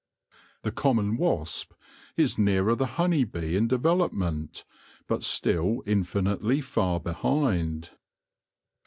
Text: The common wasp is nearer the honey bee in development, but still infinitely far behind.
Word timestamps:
The 0.63 0.71
common 0.71 1.15
wasp 1.15 1.73
is 2.17 2.35
nearer 2.35 2.73
the 2.73 2.87
honey 2.97 3.23
bee 3.23 3.55
in 3.55 3.67
development, 3.67 4.65
but 5.05 5.23
still 5.23 5.83
infinitely 5.85 6.59
far 6.61 6.99
behind. 6.99 7.91